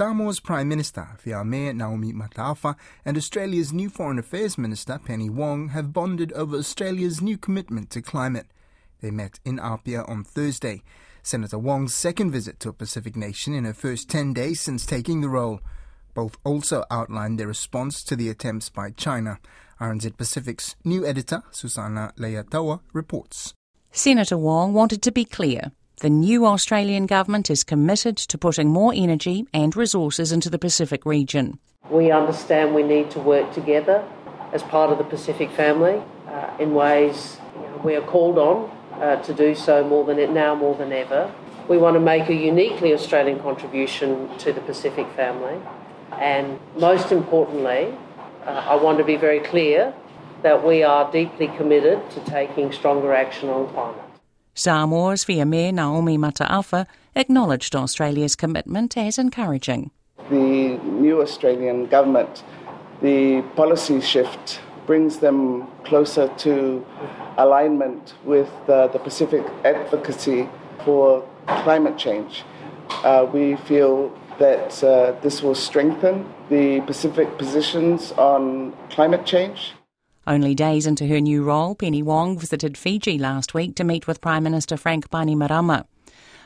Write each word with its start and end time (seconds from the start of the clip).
Samoa's 0.00 0.40
Prime 0.40 0.66
Minister 0.66 1.06
Fiame 1.22 1.74
Naomi 1.76 2.14
Mataafa 2.14 2.74
and 3.04 3.18
Australia's 3.18 3.70
new 3.70 3.90
Foreign 3.90 4.18
Affairs 4.18 4.56
Minister 4.56 4.98
Penny 4.98 5.28
Wong 5.28 5.68
have 5.68 5.92
bonded 5.92 6.32
over 6.32 6.56
Australia's 6.56 7.20
new 7.20 7.36
commitment 7.36 7.90
to 7.90 8.00
climate. 8.00 8.46
They 9.02 9.10
met 9.10 9.40
in 9.44 9.58
Apia 9.58 10.04
on 10.04 10.24
Thursday. 10.24 10.82
Senator 11.22 11.58
Wong's 11.58 11.94
second 11.94 12.30
visit 12.30 12.58
to 12.60 12.70
a 12.70 12.72
Pacific 12.72 13.14
nation 13.14 13.52
in 13.52 13.66
her 13.66 13.74
first 13.74 14.08
10 14.08 14.32
days 14.32 14.58
since 14.58 14.86
taking 14.86 15.20
the 15.20 15.28
role. 15.28 15.60
Both 16.14 16.38
also 16.44 16.82
outlined 16.90 17.38
their 17.38 17.46
response 17.46 18.02
to 18.04 18.16
the 18.16 18.30
attempts 18.30 18.70
by 18.70 18.92
China. 18.92 19.38
RNZ 19.82 20.16
Pacific's 20.16 20.76
new 20.82 21.04
editor, 21.04 21.42
Susana 21.50 22.14
Leataua, 22.16 22.80
reports. 22.94 23.52
Senator 23.92 24.38
Wong 24.38 24.72
wanted 24.72 25.02
to 25.02 25.12
be 25.12 25.26
clear. 25.26 25.72
The 26.00 26.08
new 26.08 26.46
Australian 26.46 27.04
government 27.04 27.50
is 27.50 27.62
committed 27.62 28.16
to 28.16 28.38
putting 28.38 28.70
more 28.70 28.90
energy 28.96 29.46
and 29.52 29.76
resources 29.76 30.32
into 30.32 30.48
the 30.48 30.58
Pacific 30.58 31.04
region. 31.04 31.58
We 31.90 32.10
understand 32.10 32.74
we 32.74 32.82
need 32.82 33.10
to 33.10 33.20
work 33.20 33.52
together 33.52 34.02
as 34.54 34.62
part 34.62 34.90
of 34.90 34.96
the 34.96 35.04
Pacific 35.04 35.50
family 35.50 36.02
uh, 36.26 36.56
in 36.58 36.72
ways 36.72 37.36
you 37.54 37.60
know, 37.60 37.80
we 37.84 37.96
are 37.96 38.00
called 38.00 38.38
on 38.38 38.70
uh, 38.94 39.16
to 39.24 39.34
do 39.34 39.54
so 39.54 39.84
more 39.84 40.06
than 40.06 40.18
it 40.18 40.30
now 40.30 40.54
more 40.54 40.74
than 40.74 40.90
ever. 40.90 41.30
We 41.68 41.76
want 41.76 41.96
to 41.96 42.00
make 42.00 42.30
a 42.30 42.34
uniquely 42.34 42.94
Australian 42.94 43.38
contribution 43.38 44.38
to 44.38 44.54
the 44.54 44.62
Pacific 44.62 45.06
family, 45.14 45.60
and 46.12 46.58
most 46.76 47.12
importantly, 47.12 47.94
uh, 48.46 48.64
I 48.70 48.76
want 48.76 48.96
to 48.96 49.04
be 49.04 49.16
very 49.16 49.40
clear 49.40 49.92
that 50.40 50.64
we 50.64 50.82
are 50.82 51.12
deeply 51.12 51.48
committed 51.58 52.10
to 52.12 52.20
taking 52.20 52.72
stronger 52.72 53.12
action 53.12 53.50
on 53.50 53.68
climate. 53.74 54.09
Samoa's 54.60 55.24
Fiame 55.24 55.72
Naomi 55.72 56.18
Mataafa 56.18 56.86
acknowledged 57.14 57.74
Australia's 57.74 58.36
commitment 58.36 58.94
as 58.94 59.16
encouraging. 59.16 59.90
The 60.28 60.76
new 60.84 61.22
Australian 61.22 61.86
government, 61.86 62.44
the 63.00 63.40
policy 63.56 64.02
shift 64.02 64.60
brings 64.86 65.20
them 65.20 65.66
closer 65.84 66.28
to 66.44 66.84
alignment 67.38 68.12
with 68.24 68.50
uh, 68.68 68.88
the 68.88 68.98
Pacific 68.98 69.46
advocacy 69.64 70.46
for 70.84 71.26
climate 71.46 71.96
change. 71.96 72.44
Uh, 73.02 73.26
we 73.32 73.56
feel 73.56 74.12
that 74.38 74.84
uh, 74.84 75.18
this 75.22 75.42
will 75.42 75.54
strengthen 75.54 76.30
the 76.50 76.82
Pacific 76.82 77.38
positions 77.38 78.12
on 78.12 78.74
climate 78.90 79.24
change. 79.24 79.72
Only 80.26 80.54
days 80.54 80.86
into 80.86 81.06
her 81.06 81.20
new 81.20 81.42
role, 81.42 81.74
Penny 81.74 82.02
Wong 82.02 82.38
visited 82.38 82.76
Fiji 82.76 83.18
last 83.18 83.54
week 83.54 83.74
to 83.76 83.84
meet 83.84 84.06
with 84.06 84.20
Prime 84.20 84.42
Minister 84.42 84.76
Frank 84.76 85.10
Bainimarama. 85.10 85.86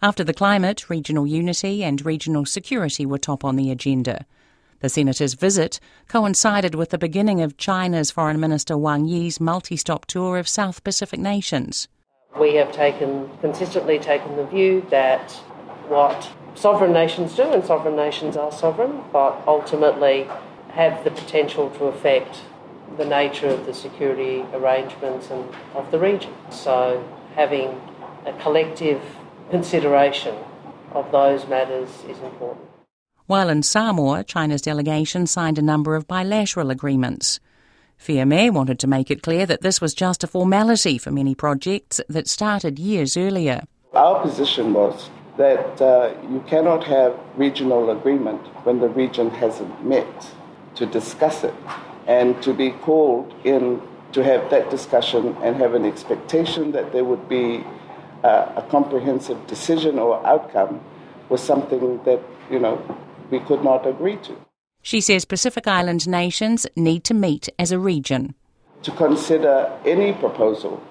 After 0.00 0.24
the 0.24 0.32
climate, 0.32 0.88
regional 0.88 1.26
unity 1.26 1.84
and 1.84 2.04
regional 2.04 2.46
security 2.46 3.04
were 3.04 3.18
top 3.18 3.44
on 3.44 3.56
the 3.56 3.70
agenda. 3.70 4.24
The 4.80 4.88
senator's 4.88 5.34
visit 5.34 5.80
coincided 6.06 6.76
with 6.76 6.90
the 6.90 6.98
beginning 6.98 7.42
of 7.42 7.56
China's 7.56 8.10
Foreign 8.10 8.38
Minister 8.38 8.78
Wang 8.78 9.06
Yi's 9.06 9.40
multi-stop 9.40 10.06
tour 10.06 10.38
of 10.38 10.48
South 10.48 10.84
Pacific 10.84 11.18
nations. 11.18 11.88
We 12.38 12.54
have 12.54 12.72
taken 12.72 13.28
consistently 13.40 13.98
taken 13.98 14.36
the 14.36 14.46
view 14.46 14.86
that 14.90 15.32
what 15.88 16.30
sovereign 16.54 16.92
nations 16.92 17.34
do, 17.34 17.42
and 17.42 17.64
sovereign 17.64 17.96
nations 17.96 18.36
are 18.36 18.52
sovereign, 18.52 19.02
but 19.12 19.42
ultimately 19.46 20.28
have 20.70 21.02
the 21.02 21.10
potential 21.10 21.70
to 21.70 21.84
affect 21.84 22.42
the 22.96 23.04
nature 23.04 23.48
of 23.48 23.66
the 23.66 23.74
security 23.74 24.44
arrangements 24.52 25.30
and 25.30 25.48
of 25.74 25.90
the 25.90 25.98
region. 25.98 26.32
So 26.50 27.06
having 27.34 27.80
a 28.26 28.32
collective 28.40 29.00
consideration 29.50 30.36
of 30.92 31.10
those 31.12 31.46
matters 31.46 31.88
is 32.08 32.18
important. 32.18 32.66
While 33.26 33.50
in 33.50 33.62
Samoa, 33.62 34.24
China's 34.24 34.62
delegation 34.62 35.26
signed 35.26 35.58
a 35.58 35.62
number 35.62 35.94
of 35.94 36.08
bilateral 36.08 36.70
agreements. 36.70 37.40
Fiame 37.98 38.50
wanted 38.50 38.78
to 38.78 38.86
make 38.86 39.10
it 39.10 39.22
clear 39.22 39.44
that 39.44 39.60
this 39.60 39.80
was 39.80 39.92
just 39.92 40.24
a 40.24 40.26
formality 40.26 40.98
for 40.98 41.10
many 41.10 41.34
projects 41.34 42.00
that 42.08 42.28
started 42.28 42.78
years 42.78 43.16
earlier. 43.16 43.64
Our 43.92 44.22
position 44.22 44.72
was 44.72 45.10
that 45.36 45.80
uh, 45.80 46.14
you 46.30 46.42
cannot 46.46 46.84
have 46.84 47.18
regional 47.36 47.90
agreement 47.90 48.40
when 48.64 48.80
the 48.80 48.88
region 48.88 49.30
hasn't 49.30 49.84
met 49.84 50.26
to 50.76 50.86
discuss 50.86 51.44
it 51.44 51.54
and 52.08 52.42
to 52.42 52.52
be 52.52 52.70
called 52.70 53.32
in 53.44 53.80
to 54.12 54.24
have 54.24 54.50
that 54.50 54.70
discussion 54.70 55.36
and 55.42 55.56
have 55.56 55.74
an 55.74 55.84
expectation 55.84 56.72
that 56.72 56.90
there 56.92 57.04
would 57.04 57.28
be 57.28 57.62
uh, 58.24 58.50
a 58.56 58.62
comprehensive 58.70 59.46
decision 59.46 59.98
or 59.98 60.26
outcome 60.26 60.80
was 61.28 61.42
something 61.42 62.02
that 62.04 62.20
you 62.50 62.58
know 62.58 62.82
we 63.30 63.38
could 63.40 63.62
not 63.62 63.86
agree 63.86 64.16
to. 64.16 64.34
She 64.82 65.00
says 65.00 65.24
Pacific 65.24 65.68
Island 65.68 66.08
nations 66.08 66.66
need 66.74 67.04
to 67.04 67.14
meet 67.14 67.48
as 67.58 67.70
a 67.70 67.78
region. 67.78 68.34
To 68.82 68.90
consider 68.92 69.70
any 69.84 70.12
proposal 70.14 70.82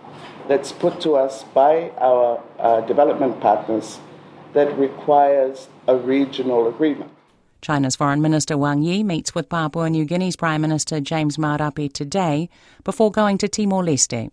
that's 0.48 0.72
put 0.72 1.02
to 1.02 1.16
us 1.16 1.44
by 1.44 1.90
our 1.98 2.42
uh, 2.60 2.82
development 2.82 3.40
partners 3.40 4.00
that 4.54 4.78
requires 4.78 5.68
a 5.88 5.96
regional 5.96 6.68
agreement. 6.68 7.12
China's 7.62 7.96
Foreign 7.96 8.22
Minister 8.22 8.58
Wang 8.58 8.84
Yi 8.84 9.04
meets 9.04 9.34
with 9.34 9.50
Papua 9.50 9.90
New 9.90 10.06
Guinea's 10.06 10.36
Prime 10.36 10.62
Minister 10.62 11.00
James 11.00 11.38
Marape 11.38 11.92
today 11.92 12.50
before 12.84 13.12
going 13.12 13.38
to 13.40 13.48
Timor 13.48 13.84
Leste. 13.84 14.30